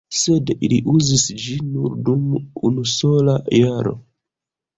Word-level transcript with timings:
Sed 0.19 0.47
li 0.71 0.77
uzis 0.93 1.25
ĝin 1.43 1.67
nur 1.75 1.93
dum 2.09 2.25
unusola 2.71 3.37
jaro. 3.59 3.95